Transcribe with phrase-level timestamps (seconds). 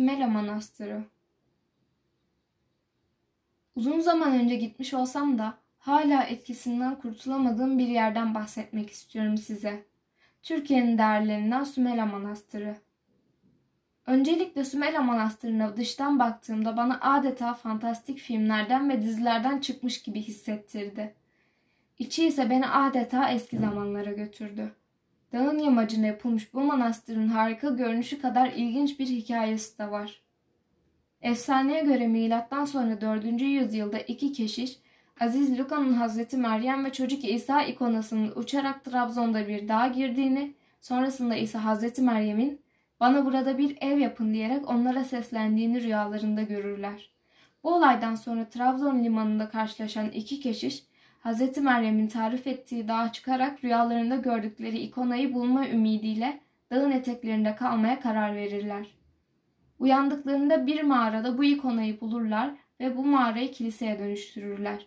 [0.00, 1.04] Sümela Manastırı
[3.74, 9.84] Uzun zaman önce gitmiş olsam da hala etkisinden kurtulamadığım bir yerden bahsetmek istiyorum size.
[10.42, 12.76] Türkiye'nin değerlerinden Sümela Manastırı.
[14.06, 21.14] Öncelikle Sümela Manastırı'na dıştan baktığımda bana adeta fantastik filmlerden ve dizilerden çıkmış gibi hissettirdi.
[21.98, 24.74] İçi ise beni adeta eski zamanlara götürdü.
[25.32, 30.22] Dağın yamacına yapılmış bu manastırın harika görünüşü kadar ilginç bir hikayesi de var.
[31.22, 33.40] Efsaneye göre milattan sonra 4.
[33.40, 34.78] yüzyılda iki keşiş
[35.20, 41.58] Aziz Luka'nın Hazreti Meryem ve çocuk İsa ikonasının uçarak Trabzon'da bir dağa girdiğini, sonrasında ise
[41.58, 42.60] Hazreti Meryem'in
[43.00, 47.10] bana burada bir ev yapın diyerek onlara seslendiğini rüyalarında görürler.
[47.62, 50.82] Bu olaydan sonra Trabzon limanında karşılaşan iki keşiş
[51.24, 51.58] Hz.
[51.58, 58.86] Meryem'in tarif ettiği dağa çıkarak rüyalarında gördükleri ikonayı bulma ümidiyle dağın eteklerinde kalmaya karar verirler.
[59.78, 62.50] Uyandıklarında bir mağarada bu ikonayı bulurlar
[62.80, 64.86] ve bu mağarayı kiliseye dönüştürürler.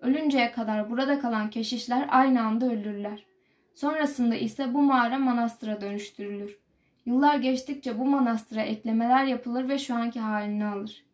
[0.00, 3.26] Ölünceye kadar burada kalan keşişler aynı anda ölürler.
[3.74, 6.58] Sonrasında ise bu mağara manastıra dönüştürülür.
[7.06, 11.04] Yıllar geçtikçe bu manastıra eklemeler yapılır ve şu anki halini alır.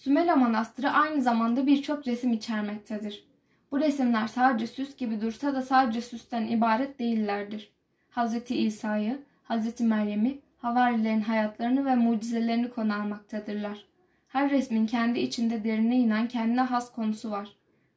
[0.00, 3.24] Sümela Manastırı aynı zamanda birçok resim içermektedir.
[3.70, 7.72] Bu resimler sadece süs gibi dursa da sadece süsten ibaret değillerdir.
[8.10, 8.50] Hz.
[8.50, 9.80] İsa'yı, Hz.
[9.80, 13.84] Meryem'i, havarilerin hayatlarını ve mucizelerini konu almaktadırlar.
[14.28, 17.48] Her resmin kendi içinde derine inen kendine has konusu var.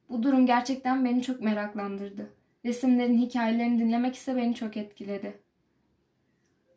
[0.08, 2.30] Bu durum gerçekten beni çok meraklandırdı.
[2.64, 5.38] Resimlerin hikayelerini dinlemek ise beni çok etkiledi.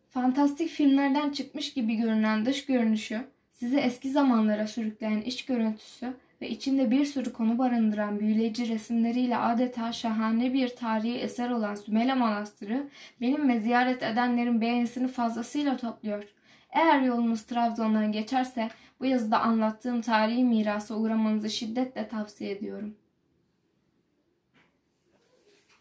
[0.09, 3.27] Fantastik filmlerden çıkmış gibi görünen dış görünüşü,
[3.59, 9.93] sizi eski zamanlara sürükleyen iç görüntüsü ve içinde bir sürü konu barındıran büyüleyici resimleriyle adeta
[9.93, 12.89] şahane bir tarihi eser olan Sümele Manastırı
[13.21, 16.23] benim ve ziyaret edenlerin beğenisini fazlasıyla topluyor.
[16.71, 18.69] Eğer yolunuz Trabzon'dan geçerse
[18.99, 22.95] bu yazıda anlattığım tarihi mirasa uğramanızı şiddetle tavsiye ediyorum.